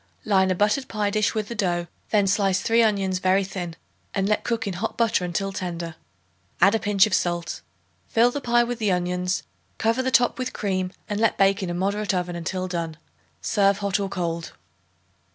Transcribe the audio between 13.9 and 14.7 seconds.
or cold.